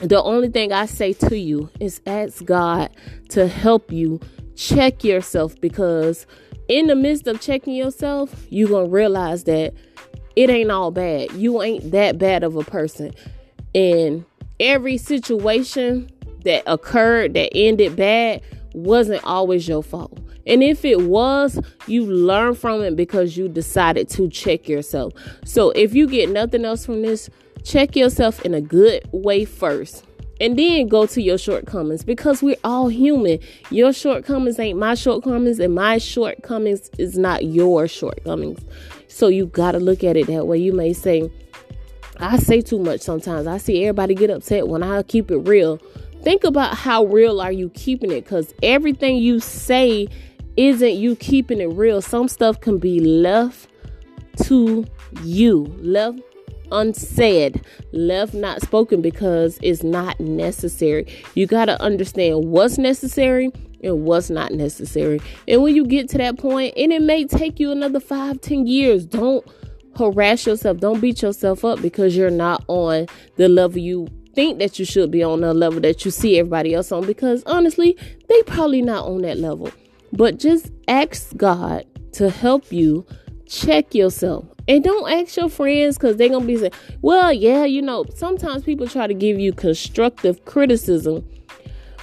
the 0.02 0.22
only 0.22 0.50
thing 0.50 0.72
I 0.74 0.86
say 0.86 1.14
to 1.14 1.38
you 1.38 1.70
is 1.80 2.02
ask 2.06 2.44
God 2.44 2.90
to 3.30 3.48
help 3.48 3.92
you 3.92 4.20
check 4.56 5.04
yourself 5.04 5.60
because 5.62 6.26
in 6.68 6.88
the 6.88 6.96
midst 6.96 7.28
of 7.28 7.40
checking 7.40 7.76
yourself, 7.76 8.46
you're 8.50 8.70
going 8.70 8.88
to 8.88 8.92
realize 8.92 9.46
that 9.46 9.74
it 10.36 10.50
ain't 10.50 10.72
all 10.72 10.92
bad. 10.92 11.32
You 11.34 11.62
ain't 11.62 11.92
that 11.92 12.18
bad 12.18 12.44
of 12.44 12.56
a 12.56 12.64
person. 12.64 13.14
And 13.74 14.26
every 14.60 14.98
situation 14.98 16.10
that 16.44 16.64
occurred 16.66 17.34
that 17.36 17.56
ended 17.56 17.96
bad 17.96 18.42
wasn't 18.74 19.24
always 19.24 19.68
your 19.68 19.84
fault. 19.84 20.20
And 20.48 20.64
if 20.64 20.86
it 20.86 21.02
was, 21.02 21.60
you 21.88 22.06
learn 22.06 22.56
from 22.56 22.82
it 22.82 22.96
because 22.96 23.36
you 23.36 23.48
decided 23.48 24.10
to 24.10 24.30
check 24.30 24.68
yourself. 24.70 25.14
So 25.44 25.72
if 25.72 25.94
you 25.94 26.08
get 26.08 26.30
nothing 26.30 26.66
else 26.66 26.86
from 26.86 27.02
this, 27.02 27.30
check 27.64 27.96
yourself 27.96 28.42
in 28.46 28.54
a 28.54 28.62
good 28.62 29.08
way 29.12 29.46
first 29.46 30.06
and 30.42 30.60
then 30.60 30.88
go 30.88 31.06
to 31.06 31.22
your 31.22 31.38
shortcomings 31.38 32.04
because 32.04 32.44
we're 32.44 32.58
all 32.64 32.88
human. 32.90 33.40
Your 33.70 33.94
shortcomings 33.94 34.60
ain't 34.60 34.78
my 34.78 34.96
shortcomings, 34.96 35.60
and 35.60 35.74
my 35.74 35.98
shortcomings 35.98 36.90
is 36.98 37.18
not 37.18 37.46
your 37.46 37.88
shortcomings. 37.88 38.60
So 39.08 39.28
you 39.28 39.46
got 39.48 39.72
to 39.74 39.80
look 39.80 40.04
at 40.04 40.18
it 40.18 40.28
that 40.28 40.46
way. 40.48 40.58
You 40.58 40.74
may 40.74 40.92
say, 40.94 41.30
I 42.18 42.38
say 42.38 42.62
too 42.62 42.80
much 42.80 43.02
sometimes. 43.02 43.48
I 43.48 43.58
see 43.58 43.84
everybody 43.84 44.14
get 44.14 44.30
upset 44.30 44.68
when 44.68 44.84
I 44.84 45.04
keep 45.04 45.32
it 45.32 45.38
real. 45.38 45.78
Think 46.22 46.44
about 46.44 46.76
how 46.76 47.06
real 47.06 47.40
are 47.40 47.52
you 47.52 47.70
keeping 47.70 48.12
it 48.12 48.24
because 48.24 48.54
everything 48.64 49.18
you 49.18 49.40
say 49.40 50.08
isn't 50.58 50.94
you 50.94 51.16
keeping 51.16 51.62
it 51.62 51.68
real. 51.68 52.02
Some 52.02 52.28
stuff 52.28 52.60
can 52.60 52.78
be 52.78 53.00
left 53.00 53.68
to 54.44 54.86
you, 55.24 55.66
left 55.80 56.20
unsaid, 56.72 57.64
left 57.92 58.34
not 58.34 58.62
spoken 58.62 59.02
because 59.02 59.60
it's 59.62 59.84
not 59.84 60.20
necessary. 60.20 61.08
You 61.36 61.48
got 61.48 61.66
to 61.66 61.82
understand 61.82 62.46
what's 62.46 62.78
necessary 62.78 63.52
and 63.84 64.04
what's 64.04 64.30
not 64.30 64.52
necessary. 64.52 65.22
And 65.48 65.62
when 65.62 65.76
you 65.76 65.86
get 65.86 66.10
to 66.10 66.18
that 66.18 66.38
point, 66.38 66.74
and 66.76 66.92
it 66.92 67.02
may 67.02 67.26
take 67.26 67.60
you 67.60 67.72
another 67.72 68.00
five, 68.00 68.42
ten 68.42 68.68
years, 68.68 69.06
don't 69.06 69.46
harass 69.96 70.46
yourself. 70.46 70.78
Don't 70.80 71.00
beat 71.00 71.22
yourself 71.22 71.64
up 71.64 71.82
because 71.82 72.16
you're 72.16 72.30
not 72.30 72.64
on 72.68 73.08
the 73.38 73.48
level 73.48 73.80
you 73.80 74.08
think 74.34 74.60
that 74.60 74.78
you 74.78 74.86
should 74.86 75.12
be 75.12 75.24
on 75.24 75.42
the 75.42 75.54
level 75.54 75.80
that 75.80 76.04
you 76.04 76.12
see 76.12 76.38
everybody 76.38 76.74
else 76.74 76.92
on 76.92 77.06
because 77.06 77.42
honestly, 77.46 77.98
they 78.28 78.44
probably 78.44 78.82
not 78.82 79.06
on 79.06 79.22
that 79.22 79.38
level. 79.38 79.72
But 80.16 80.40
just 80.40 80.72
ask 80.88 81.36
God 81.36 81.86
to 82.14 82.30
help 82.30 82.72
you 82.72 83.06
check 83.48 83.94
yourself 83.94 84.46
and 84.68 84.84
don't 84.84 85.12
ask 85.12 85.38
your 85.38 85.50
friends 85.50 85.98
because 85.98 86.18
they're 86.18 86.30
gonna 86.30 86.46
be 86.46 86.58
saying, 86.58 86.72
Well, 87.02 87.32
yeah, 87.32 87.66
you 87.66 87.82
know, 87.82 88.06
sometimes 88.16 88.64
people 88.64 88.88
try 88.88 89.08
to 89.08 89.14
give 89.14 89.40
you 89.40 89.54
constructive 89.54 90.46
criticism, 90.46 91.28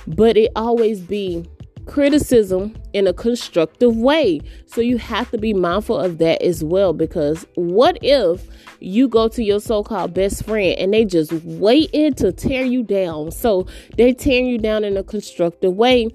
but 0.07 0.37
it 0.37 0.52
always 0.54 1.00
be 1.00 1.45
criticism 1.87 2.76
in 2.92 3.07
a 3.07 3.12
constructive 3.12 3.97
way. 3.97 4.40
So 4.66 4.81
you 4.81 4.99
have 4.99 5.31
to 5.33 5.38
be 5.38 5.52
mindful 5.52 5.99
of 5.99 6.19
that 6.19 6.40
as 6.42 6.62
well 6.62 6.92
because 6.92 7.45
what 7.57 7.99
if 8.02 8.47
you 8.83 9.09
go 9.09 9.28
to 9.28 9.42
your 9.42 9.61
so-called 9.61 10.12
best 10.12 10.45
friend 10.45 10.78
and 10.78 10.92
they 10.92 11.04
just 11.04 11.33
waiting 11.33 12.12
to 12.14 12.33
tear 12.33 12.64
you 12.64 12.83
down. 12.83 13.31
So 13.31 13.66
they 13.97 14.12
tear 14.12 14.42
you 14.42 14.59
down 14.59 14.85
in 14.85 14.97
a 14.97 15.02
constructive 15.02 15.75
way 15.75 16.09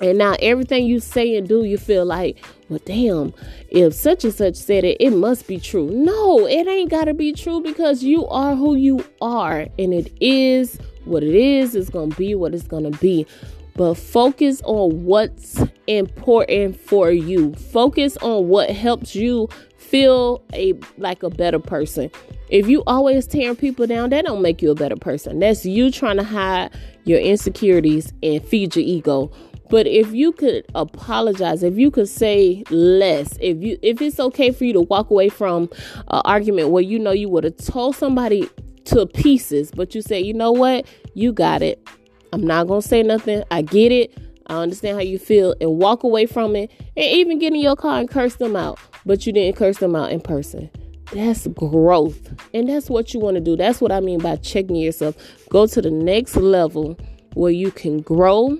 and 0.00 0.18
now 0.18 0.36
everything 0.40 0.86
you 0.86 1.00
say 1.00 1.36
and 1.36 1.48
do, 1.48 1.64
you 1.64 1.78
feel 1.78 2.04
like, 2.04 2.44
well, 2.68 2.80
damn, 2.84 3.32
if 3.70 3.94
such 3.94 4.24
and 4.24 4.34
such 4.34 4.56
said 4.56 4.84
it, 4.84 4.96
it 5.00 5.10
must 5.10 5.46
be 5.46 5.58
true. 5.58 5.88
No, 5.90 6.46
it 6.46 6.66
ain't 6.66 6.90
got 6.90 7.04
to 7.04 7.14
be 7.14 7.32
true 7.32 7.60
because 7.60 8.02
you 8.02 8.26
are 8.26 8.54
who 8.54 8.74
you 8.74 9.04
are. 9.20 9.66
And 9.78 9.94
it 9.94 10.12
is 10.20 10.78
what 11.04 11.22
it 11.22 11.34
is. 11.34 11.74
It's 11.74 11.90
going 11.90 12.10
to 12.10 12.16
be 12.16 12.34
what 12.34 12.54
it's 12.54 12.66
going 12.66 12.90
to 12.90 12.98
be. 12.98 13.26
But 13.74 13.94
focus 13.94 14.62
on 14.64 15.04
what's 15.04 15.62
important 15.86 16.80
for 16.80 17.10
you. 17.10 17.54
Focus 17.54 18.16
on 18.18 18.48
what 18.48 18.70
helps 18.70 19.14
you 19.14 19.48
feel 19.76 20.42
a 20.52 20.74
like 20.98 21.22
a 21.22 21.30
better 21.30 21.58
person. 21.58 22.10
If 22.48 22.68
you 22.68 22.82
always 22.86 23.26
tearing 23.26 23.56
people 23.56 23.86
down, 23.86 24.10
that 24.10 24.24
don't 24.24 24.40
make 24.40 24.62
you 24.62 24.70
a 24.70 24.74
better 24.74 24.96
person. 24.96 25.40
That's 25.40 25.66
you 25.66 25.90
trying 25.90 26.16
to 26.16 26.24
hide 26.24 26.70
your 27.04 27.18
insecurities 27.18 28.12
and 28.22 28.44
feed 28.44 28.76
your 28.76 28.84
ego 28.84 29.30
but 29.68 29.86
if 29.86 30.12
you 30.12 30.32
could 30.32 30.64
apologize, 30.74 31.62
if 31.62 31.76
you 31.76 31.90
could 31.90 32.08
say 32.08 32.62
less, 32.70 33.36
if 33.40 33.62
you 33.62 33.78
if 33.82 34.00
it's 34.00 34.20
okay 34.20 34.50
for 34.50 34.64
you 34.64 34.72
to 34.74 34.82
walk 34.82 35.10
away 35.10 35.28
from 35.28 35.68
an 36.08 36.22
argument 36.24 36.70
where 36.70 36.82
you 36.82 36.98
know 36.98 37.12
you 37.12 37.28
would 37.28 37.44
have 37.44 37.56
told 37.56 37.96
somebody 37.96 38.48
to 38.86 39.06
pieces, 39.06 39.70
but 39.70 39.94
you 39.94 40.02
say, 40.02 40.20
you 40.20 40.32
know 40.32 40.52
what, 40.52 40.86
you 41.14 41.32
got 41.32 41.62
it. 41.62 41.86
I'm 42.32 42.46
not 42.46 42.68
gonna 42.68 42.82
say 42.82 43.02
nothing. 43.02 43.42
I 43.50 43.62
get 43.62 43.92
it. 43.92 44.16
I 44.48 44.62
understand 44.62 44.96
how 44.96 45.02
you 45.02 45.18
feel, 45.18 45.54
and 45.60 45.78
walk 45.78 46.04
away 46.04 46.26
from 46.26 46.54
it, 46.54 46.70
and 46.96 47.04
even 47.04 47.38
get 47.38 47.52
in 47.52 47.60
your 47.60 47.74
car 47.76 47.98
and 47.98 48.08
curse 48.08 48.36
them 48.36 48.54
out. 48.54 48.78
But 49.04 49.26
you 49.26 49.32
didn't 49.32 49.56
curse 49.56 49.78
them 49.78 49.96
out 49.96 50.12
in 50.12 50.20
person. 50.20 50.70
That's 51.12 51.46
growth, 51.48 52.32
and 52.54 52.68
that's 52.68 52.88
what 52.88 53.12
you 53.12 53.20
want 53.20 53.36
to 53.36 53.40
do. 53.40 53.56
That's 53.56 53.80
what 53.80 53.90
I 53.90 54.00
mean 54.00 54.20
by 54.20 54.36
checking 54.36 54.76
yourself. 54.76 55.16
Go 55.50 55.66
to 55.66 55.82
the 55.82 55.90
next 55.90 56.36
level 56.36 56.96
where 57.34 57.52
you 57.52 57.70
can 57.70 58.00
grow 58.00 58.58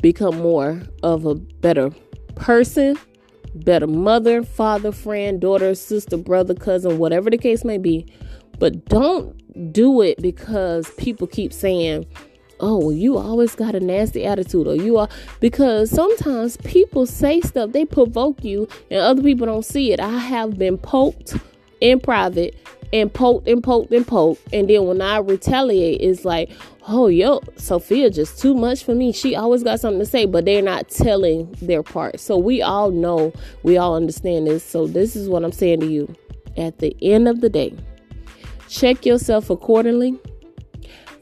become 0.00 0.38
more 0.38 0.82
of 1.02 1.26
a 1.26 1.34
better 1.34 1.90
person, 2.34 2.96
better 3.54 3.86
mother, 3.86 4.42
father, 4.42 4.92
friend, 4.92 5.40
daughter, 5.40 5.74
sister, 5.74 6.16
brother, 6.16 6.54
cousin, 6.54 6.98
whatever 6.98 7.30
the 7.30 7.38
case 7.38 7.64
may 7.64 7.78
be. 7.78 8.06
But 8.58 8.84
don't 8.86 9.72
do 9.72 10.02
it 10.02 10.20
because 10.20 10.90
people 10.98 11.26
keep 11.26 11.52
saying, 11.52 12.06
oh, 12.60 12.78
well, 12.78 12.92
you 12.92 13.16
always 13.16 13.54
got 13.54 13.74
a 13.74 13.80
nasty 13.80 14.24
attitude, 14.24 14.66
or 14.66 14.76
you 14.76 14.98
are, 14.98 15.08
because 15.40 15.90
sometimes 15.90 16.58
people 16.58 17.06
say 17.06 17.40
stuff, 17.40 17.72
they 17.72 17.86
provoke 17.86 18.44
you, 18.44 18.68
and 18.90 19.00
other 19.00 19.22
people 19.22 19.46
don't 19.46 19.64
see 19.64 19.92
it. 19.92 20.00
I 20.00 20.18
have 20.18 20.58
been 20.58 20.76
poked 20.76 21.36
in 21.80 22.00
private 22.00 22.54
and 22.92 23.12
poked 23.12 23.48
and 23.48 23.62
poked 23.62 23.92
and 23.92 24.06
poked. 24.06 24.40
And 24.52 24.68
then 24.68 24.86
when 24.86 25.00
I 25.00 25.18
retaliate, 25.18 26.00
it's 26.00 26.24
like, 26.24 26.50
oh, 26.88 27.06
yo, 27.06 27.40
Sophia 27.56 28.10
just 28.10 28.40
too 28.40 28.54
much 28.54 28.84
for 28.84 28.94
me. 28.94 29.12
She 29.12 29.36
always 29.36 29.62
got 29.62 29.80
something 29.80 30.00
to 30.00 30.06
say, 30.06 30.26
but 30.26 30.44
they're 30.44 30.62
not 30.62 30.88
telling 30.88 31.50
their 31.62 31.82
part. 31.82 32.20
So 32.20 32.36
we 32.36 32.62
all 32.62 32.90
know, 32.90 33.32
we 33.62 33.76
all 33.76 33.94
understand 33.94 34.46
this. 34.46 34.64
So 34.64 34.86
this 34.86 35.14
is 35.14 35.28
what 35.28 35.44
I'm 35.44 35.52
saying 35.52 35.80
to 35.80 35.86
you. 35.86 36.14
At 36.56 36.78
the 36.78 36.96
end 37.00 37.28
of 37.28 37.40
the 37.40 37.48
day, 37.48 37.74
check 38.68 39.06
yourself 39.06 39.50
accordingly, 39.50 40.18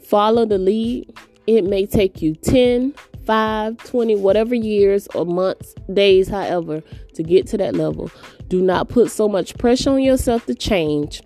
follow 0.02 0.46
the 0.46 0.58
lead. 0.58 1.12
It 1.46 1.64
may 1.64 1.87
take 1.87 2.20
you 2.22 2.34
10, 2.34 2.94
5, 3.26 3.76
20, 3.76 4.16
whatever 4.16 4.54
years 4.54 5.06
or 5.14 5.26
months, 5.26 5.75
days, 5.92 6.28
however, 6.28 6.82
to 7.14 7.22
get 7.22 7.46
to 7.48 7.58
that 7.58 7.75
level. 7.75 8.10
Do 8.48 8.62
not 8.62 8.88
put 8.88 9.10
so 9.10 9.28
much 9.28 9.56
pressure 9.58 9.90
on 9.90 10.02
yourself 10.02 10.46
to 10.46 10.54
change 10.54 11.22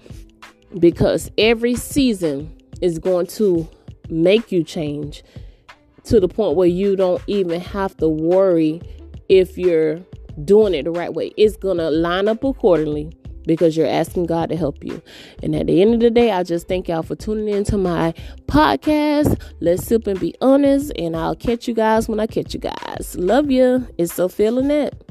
because 0.79 1.31
every 1.39 1.75
season 1.75 2.57
is 2.81 2.99
going 2.99 3.27
to 3.27 3.69
make 4.09 4.51
you 4.53 4.65
change 4.65 5.23
to 6.05 6.19
the 6.19 6.29
point 6.29 6.57
where 6.57 6.69
you 6.69 6.97
don't 6.97 7.23
even 7.27 7.61
have 7.61 7.97
to 7.99 8.09
worry 8.09 8.81
if 9.29 9.57
you're 9.57 10.01
doing 10.45 10.75
it 10.75 10.85
the 10.85 10.91
right 10.91 11.15
way. 11.15 11.33
It's 11.37 11.57
going 11.57 11.79
to 11.79 11.91
line 11.91 12.29
up 12.29 12.43
accordingly. 12.43 13.13
because 13.47 13.77
you're 13.77 13.87
asking 13.87 14.27
God 14.27 14.49
to 14.51 14.57
help 14.57 14.85
you. 14.85 15.03
And 15.43 15.55
at 15.55 15.67
the 15.67 15.83
end 15.83 15.95
of 15.95 16.01
the 16.01 16.11
day, 16.11 16.31
I 16.31 16.43
just 16.43 16.69
thank 16.69 16.89
y'all 16.89 17.03
for 17.03 17.17
tuning 17.17 17.49
into 17.49 17.77
my 17.77 18.15
podcast. 18.47 19.41
Let's 19.61 19.85
sip 19.87 20.07
and 20.07 20.19
be 20.19 20.35
honest. 20.41 20.93
And 20.97 21.17
I'll 21.17 21.37
catch 21.37 21.67
you 21.69 21.75
guys 21.75 22.09
when 22.09 22.21
I 22.21 22.27
catch 22.27 22.55
you 22.55 22.61
guys. 22.61 23.17
Love 23.19 23.51
you. 23.51 23.89
It's 23.99 24.15
Sophia 24.15 24.53
Lynette. 24.53 25.02